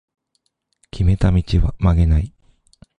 [0.89, 2.33] 決めた道は曲げない